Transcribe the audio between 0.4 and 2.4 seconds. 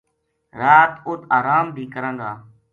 رات ات اَرام بی کراں گا